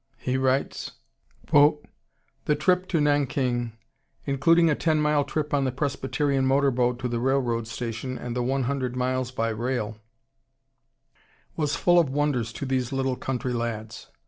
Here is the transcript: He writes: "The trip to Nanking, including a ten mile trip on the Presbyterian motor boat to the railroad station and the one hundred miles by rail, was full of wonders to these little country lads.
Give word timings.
He 0.17 0.35
writes: 0.35 0.93
"The 1.51 2.55
trip 2.57 2.87
to 2.87 2.99
Nanking, 2.99 3.73
including 4.25 4.67
a 4.67 4.73
ten 4.73 4.99
mile 4.99 5.23
trip 5.23 5.53
on 5.53 5.63
the 5.63 5.71
Presbyterian 5.71 6.43
motor 6.43 6.71
boat 6.71 6.97
to 7.01 7.07
the 7.07 7.19
railroad 7.19 7.67
station 7.67 8.17
and 8.17 8.35
the 8.35 8.41
one 8.41 8.63
hundred 8.63 8.95
miles 8.95 9.29
by 9.29 9.49
rail, 9.49 9.99
was 11.55 11.75
full 11.75 11.99
of 11.99 12.09
wonders 12.09 12.51
to 12.53 12.65
these 12.65 12.91
little 12.91 13.15
country 13.15 13.53
lads. 13.53 14.07